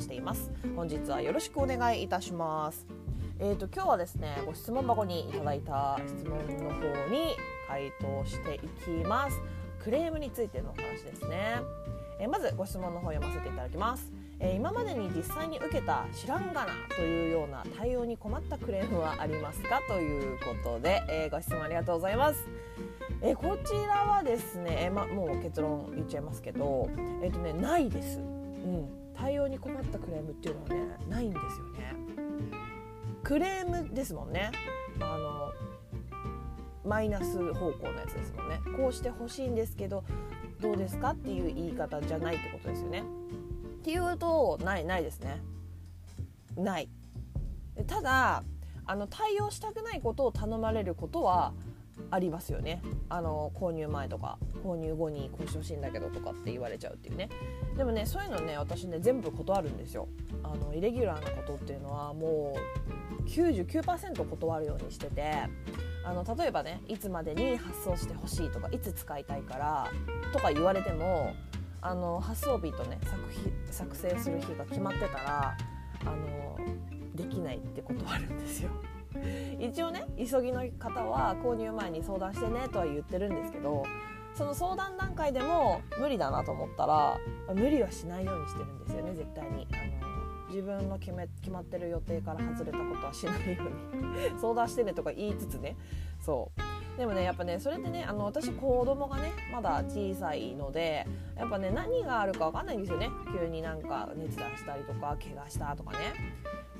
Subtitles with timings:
[0.00, 0.50] しています。
[0.74, 2.86] 本日はよろしくお願いいたします。
[3.38, 7.36] えーと今日はですねご質問箱にいただいた質問の方に
[7.68, 9.40] 回答していきます。
[9.82, 11.60] クレームについてのお話ですね、
[12.18, 14.12] えーまずご質問の方読ませていただきます。
[14.40, 22.46] えー今までに実際に受けた知らんがなというような対応に困ったクレームはありますかということで、えーご質問ありがとうございます。
[23.22, 26.88] えこちらはですね、えま、もう結論言っちゃいますけど、
[27.22, 28.18] えっ、とねないです。
[28.18, 31.94] うん、対応に困ったクレームっていうのはねないんですよね。
[33.22, 34.50] クレームですもんね。
[35.00, 35.52] あの
[36.84, 38.60] マイナス方向のやつですもんね。
[38.76, 40.04] こうしてほしいんですけど
[40.60, 43.04] どうですかっていう言い方じゃないってことですよね。
[43.80, 45.42] っていうとないないですね
[46.56, 46.88] ない
[47.86, 48.42] ただ
[48.84, 51.54] あの対応したくないことを頼まれることは
[52.10, 52.82] ありますよね。
[53.08, 57.28] あの購入前とか購入後にこうしてほしいんだけどとかって言われちゃうっていうね。
[57.76, 60.08] でもねそういうのね私ね全部断るんですよ。
[60.42, 65.32] あのイレギュラーなことっていうのはもう99%断るようにしてて
[66.04, 69.86] あの例えばねいつまでに発送してほしいとかいつ使いたいから
[70.32, 71.32] とか言われても
[71.82, 75.56] あの発送日とね作品作成する日が決まってたら
[76.04, 76.58] あの
[77.14, 78.70] できないって断るんですよ。
[79.58, 83.84] 一応ね急ぎの方は購入前に相談してねとは言ってるんですけど
[84.34, 87.18] その相談段階でも無理だなと思ったら
[87.54, 89.66] 無理はしないようにしてるんですよね絶対に。
[89.72, 93.62] あの自分の決め決まってる予定から外れたことはしないよ
[93.92, 94.34] うに。
[94.40, 95.76] 相談してねとか言いつつね。
[96.18, 96.69] そう。
[97.00, 103.08] でもねやっぱねそれってねあの私子供がねまだ小さいのでやっぱね何があるか分かんないんですよね。
[103.40, 105.98] 急になんか熱出したりとか怪我したとかね。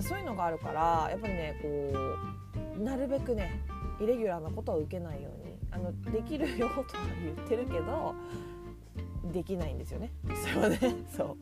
[0.00, 1.92] そういうのがあるからやっぱりねこ
[2.78, 3.60] うなるべくね
[4.00, 6.84] イレギュラーなことは受けないようにあのできるよとは
[7.20, 8.14] 言ってるけど
[9.32, 10.12] できないんですよね。
[10.44, 10.78] それはね
[11.10, 11.36] そ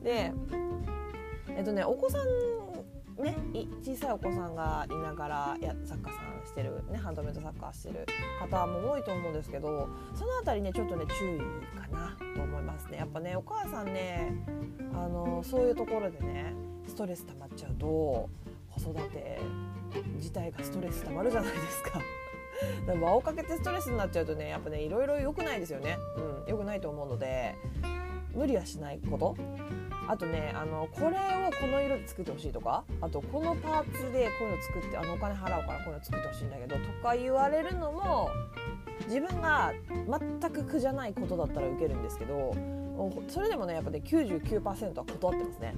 [0.00, 0.04] う。
[0.04, 0.32] で
[1.48, 3.36] えっとねお子さんね
[3.82, 8.06] 小さいお子さんがいながらや作家さんしてる、ね、ハンドメイド作家してる
[8.40, 11.38] 方も多いと思うんですけどそのあたりねちょっとね注意
[11.80, 12.98] かなと思いますね。
[12.98, 14.32] やっぱねお母さんね
[14.92, 16.54] あのそういうところでね
[16.86, 19.40] ストレス溜まっちゃうと子育て
[20.16, 22.00] 自体がストレス溜まるじゃないですか。
[22.86, 27.56] だから輪をかけてストレスになっちゃうとねやっぱねいろいろ良くないですよね、うん、良くないと思うので
[28.32, 29.36] 無理はしないこと。
[30.08, 38.28] あとねあのこれをこの色で作ってほしいとかあとこのパーツでこういうの作ってあのお金払うからこういうの作ってほしいんだけどとか言われるのも
[39.06, 39.72] 自分が
[40.40, 42.54] 全く苦じゃないことだったら受けるんですけど
[43.28, 45.74] それでもねやっぱね99%は断ってますね。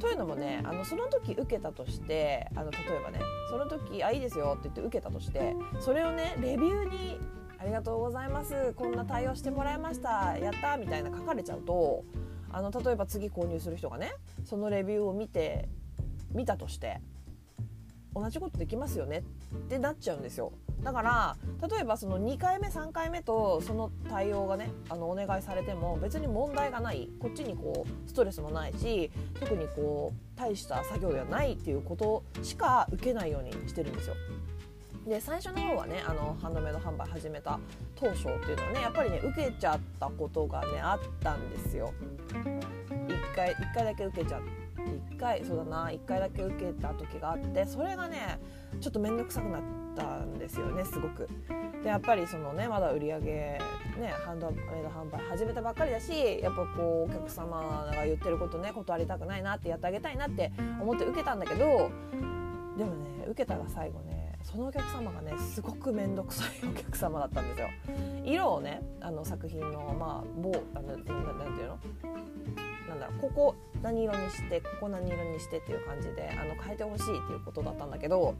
[0.00, 7.20] というのもねあのその時受けたとしてあの例えばねその時「あいいですよ」って言って受けたとしてそれをねレビューに
[7.60, 12.04] 「ありがとうございますこんな対応してもらいましたやった」みたいな書かれちゃうと
[12.52, 14.12] あの例えば次購入する人がね
[14.44, 15.68] そのレビューを見て
[16.32, 17.00] 見たとして
[18.14, 19.24] 同じことできますよね
[19.54, 20.52] ってなっちゃうんですよ
[20.82, 21.36] だから
[21.68, 34.16] 例えばその2回目3回目とその対応がねあのお願いされても別に問題がないこっちにこうストレスもないし特にこう大した作業ではないっていうことしか受けないようにしてるんですよ。
[35.06, 37.58] で最初の方はねあのハンドメイド販売始めた
[37.96, 41.92] 当初っていうのはねやっぱりね受けちゃったことがねあったんですよ。
[42.28, 44.62] 1回1回だけ受けちゃって
[45.16, 48.38] 1回そうだな1回だけ受けた時があってそれがね
[48.80, 49.62] ちょっと面倒くさくなっ
[49.96, 51.28] たんですよねすごく。
[51.82, 53.26] でやっぱりそのねまだ売り上げ
[53.98, 61.90] ねハンドメイド販売始めたばっかりだしやっぱこうお客様が言ってることね断りたくないなってやってあげたいなって思って受けたんだけど
[62.78, 67.68] でもね受けたら最後ねそのお客様がねすごく面倒くさいお客様だったんですよ。
[68.24, 71.78] 色をねあの作品のまあ棒あのなんていうの？
[72.88, 78.34] なんだろうここ何色にしてここ何色にしてっていう感じであの変えてほしいっていうことだったんだけど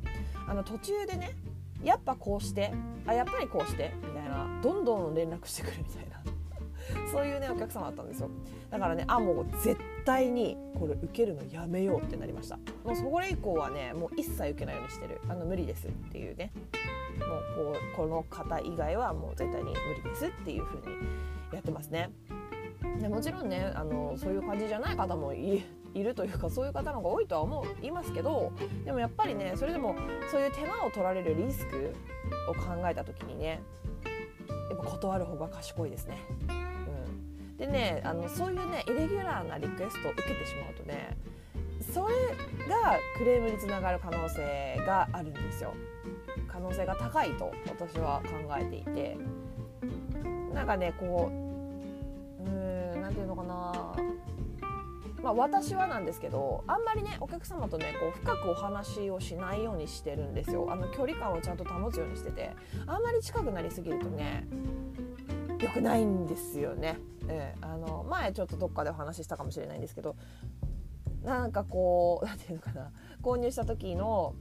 [0.46, 1.30] あの途中でね
[1.82, 2.72] やっぱこうして
[3.06, 6.12] あやっぱりこうしてみたいなどんどん連絡してくるみたいな。
[7.10, 8.28] そういうねお客様だったんですよ。
[8.70, 12.58] だからねあもう絶対にこれ受けるのやめようってなりました。
[12.84, 15.20] もうそれ以降はねもう一切受けないようにしてる。
[15.28, 16.52] あの無理ですっていうね。
[17.18, 20.96] もうこうこの方以外はもう絶対に無理ですっていう風に
[21.52, 22.10] やってますね。
[23.00, 25.62] でもちろんねあのそういう感じじゃない方もい
[25.94, 28.52] いるというかそういう方の方が多いとは思いますけど
[28.84, 29.94] でもやっぱりねそれでも
[30.30, 31.94] そういう手間を取られるリスク
[32.48, 33.60] を考えた時にね
[34.70, 36.16] やっぱ断る方が賢いですね。
[37.58, 41.16] でねあのそういうねイレギュラーなリクエストを受けてしまうとね
[41.92, 42.14] それ
[42.68, 45.74] がクレームにつながる可能性があるんですよ。
[46.48, 49.16] 可能性が高いと私は考えていて。
[50.54, 51.30] なんかねこ
[52.40, 53.94] ううーん何て言うのかな。
[55.22, 60.68] まあ、私はなんですけどあんまりねお客様とねこう深くお話をしないようにしてるんですよ。
[60.70, 62.50] あの距離感をちゃんと保つようにしてて。
[62.86, 64.46] あんまり近くなりすぎるとね
[65.58, 70.16] 良くないんですよね、えー、あの前ちょっとどっかでお話ししたかもしれないんですけど
[71.24, 72.90] なんかこう 何て言うのかな
[73.22, 74.34] 購入した時の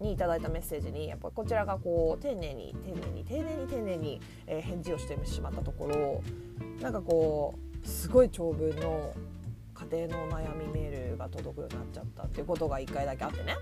[0.00, 6.22] にいただいたメッセージにやっぱこちらがこう丁寧に丁寧に丁寧に丁寧に、え返事をしてしまったところ
[6.80, 7.54] なんかこ
[7.84, 9.12] うすごい長文の
[9.74, 13.56] 家庭の悩みメールが届くようになっちゃったっていうことが1回だけあってね。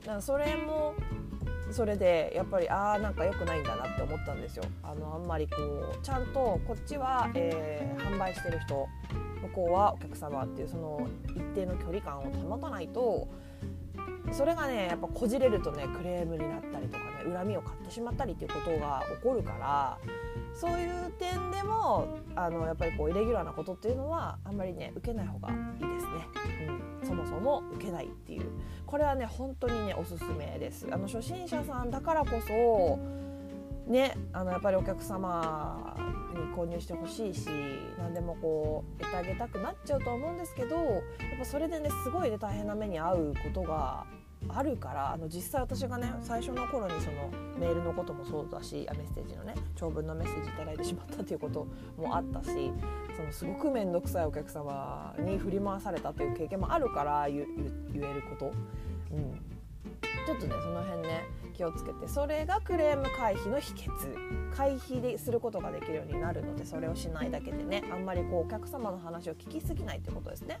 [0.00, 0.94] だからそれも
[1.70, 4.64] それでやっぱりああなんか良くないんだなって思ったんですよ。
[4.82, 8.86] あのあんまりこうちゃんとこっちは、えー、販売してる人
[9.42, 13.28] 向こうはお客様っていうその一定の距離感を保たないと
[14.32, 17.13] それがねやっぱこじれるとねクレームになったりとかね。
[17.32, 19.98] 恨みを買ってしまったりっていうことが起こるから
[20.54, 26.28] そういう点でもあのやっぱりこうイレギュラーなことっていうのはあんまりね受けない方がいいですね、
[27.02, 28.46] うん、そもそも受けないっていう。
[28.86, 30.86] これはね本当にねおすすめです。
[30.90, 32.98] あの初心者さんだからこそ
[33.90, 35.96] ねあのやっぱりお客様
[36.34, 37.48] に購入してほしいし
[37.98, 40.94] 何でもこう得てあげたくなっちゃうとは思うんですけどやっ
[41.38, 44.06] ぱそれでねすごいね大変な目に遭うことが
[44.48, 52.48] あるからあの実際私がね最初の頃にそのメールのこともそうだしメッセージのね長文のメッセージ頂いてしまったということもあったし
[53.16, 57.44] そのすごく面倒くさいお客様に振り回されたという経験もあるから言え
[58.14, 58.52] ること、
[59.12, 59.40] うん、
[60.26, 61.24] ちょっとねその辺ね
[61.54, 64.44] 気をつけてそれがクレーム回避の秘訣。
[64.56, 70.60] 回避ですることができるようになるのでそれをしないだけでねあんまりこうお客様の話を聞きすぎないってことですね。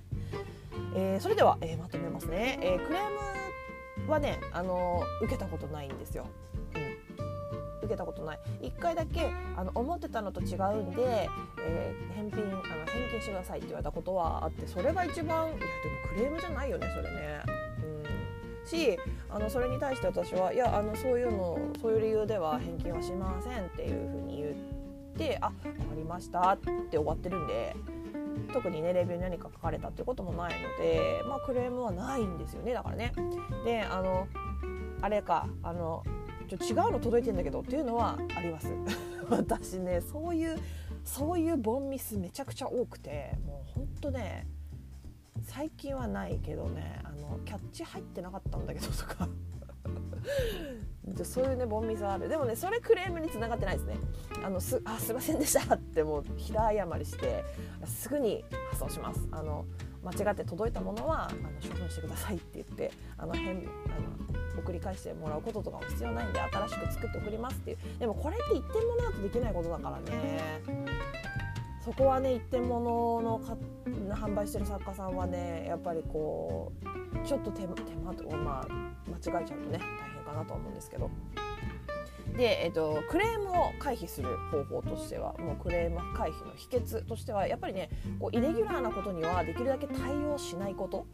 [0.96, 3.43] えー、それでは、えー、まとめますね、えー、クレーム
[4.08, 6.26] はねあの受けたことないんですよ。
[6.74, 6.94] うん
[7.84, 11.28] 受けたことない1回だけあの思ってたのと違うんで、
[11.60, 15.66] えー、返品あの返金してくださいって言われたことはあってそれが一番いやでも
[16.14, 17.42] クレームじゃないよねそれね。
[18.62, 18.98] うん、し
[19.28, 24.54] あのそれに対して私はいやあのそういうのそういう理由では返金はしませんっていうふうに言っ
[25.16, 27.76] てあ分かりましたって終わってるんで
[28.52, 33.12] 特にねレビューに何か書かれたっていうこともないのでまあクレームはないんですよねだからね。
[33.64, 34.26] であの
[35.00, 36.02] あれかあの
[36.48, 38.68] ちょ違うの届いてんだけどっていうのはあります
[39.30, 40.58] 私ねそういう
[41.04, 44.46] そういうボンミスめちゃくちゃ多くてもうほんとね
[45.42, 49.28] 最近はないけどねあのキャッチ入ってなかったんだけどとか
[51.24, 52.28] そういうねボンミスある。
[52.28, 53.96] でもねそれクレームにつながってないですね。
[54.44, 57.44] あのすあすいませんでしたってもう平謝りして
[57.84, 59.28] すぐに発送します。
[59.30, 59.66] あの
[60.02, 67.78] 間違って届いたものはあの処分してくださいって言ってあの変あの送り返してもらうこととかも必要ないんで新しく作って送りますっていう。
[67.98, 70.62] でもこれって一点物だとできないことだからね。
[71.84, 73.56] そこはね一点物のか
[74.14, 78.68] 販売してる作家さんはねやっぱりこうちょっと手手間とまあ
[79.10, 81.10] 間違えちゃうとね大変かなと思うんですけど。
[82.36, 91.06] で、えっと、クレームを回避する方法としてはもうクレーム回避の秘訣としてはやっぱりねこうイレギュラーなことにはできるだけ対応しないこと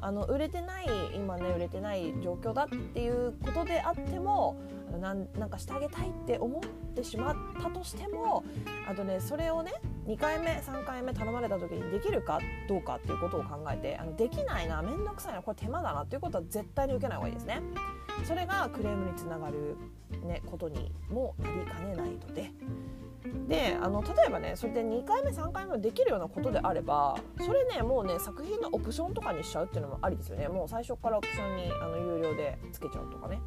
[0.00, 4.60] あの売れてない今ね売れてない状況だっていうことであっても
[5.00, 8.44] なんなんかしてあげたいって思ってしまったとしても
[8.88, 9.72] あとねそれをね
[10.06, 17.60] 2回目3回目頼まれた時にできるかどうかっていうことを考えてあのできないな面倒くさいなこれ手間だなっていうことは絶対に受けない方がいいですね。
[18.24, 19.76] それがクレームにつながる、
[20.24, 22.50] ね、ことにもなりかねないので。
[23.48, 33.40] であの例えばねそれで2回目3回目できるようなことであればそれねもうね作品のオプションとかにしちゃうっていうのもありですよねもう最初からオプションにあの有料でつけちゃうとかね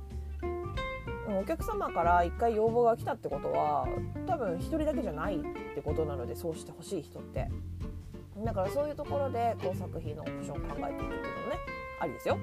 [1.37, 3.87] お客様から1回要望が来たってことは
[4.25, 5.39] 多分1人だけじゃないっ
[5.75, 7.49] てことなのでそうしてほしい人って。
[8.45, 11.59] だからそういうところでこう作品のオプションを考えていくっていうのもね
[11.99, 12.37] ありですよ。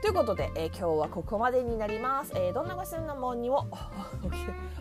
[0.00, 3.68] ということで、えー、今日はここまでになります、えー、どんなご質問にも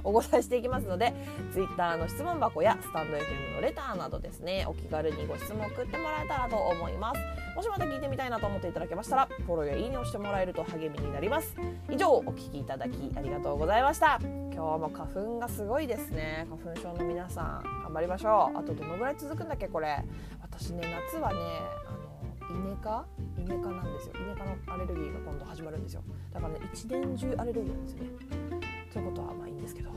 [0.04, 1.14] お答えしていきますので
[1.52, 7.20] Twitter の質問箱やスタンド FM のレターなどですねお気軽にご質問送ってもらえたらと思います。
[7.56, 11.54] もしまた聞いてみたいなと思っていただけましたらフォローやいいねをしてもらえると励みになります。
[11.90, 14.20] 以上お聞きいただきありがとうございました。
[14.22, 16.48] 今日も花粉がすごいですね。
[16.50, 18.58] 花粉症の皆さん頑張りましょう。
[18.58, 20.02] あとどのぐらい続くんだっけこれ。
[20.42, 21.40] 私ね夏はね
[21.88, 22.10] あの
[22.50, 23.06] イネ科
[23.40, 24.14] イネ科なんですよ。
[24.16, 26.04] イネ科のアレルギーが今度始まるんですよ。
[26.34, 28.10] だからね一年中アレルギーなんですよね。
[28.92, 29.90] ということはまあいいんですけど。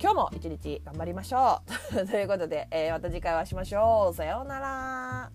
[0.00, 1.60] 今日も一日頑張りましょ
[1.94, 2.06] う。
[2.10, 4.14] ということで、えー、また次回お会いしましょう。
[4.14, 5.31] さようなら。